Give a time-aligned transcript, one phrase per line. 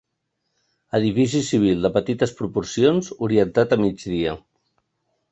[0.99, 4.33] Edifici civil de petites proporcions orientat a migdia.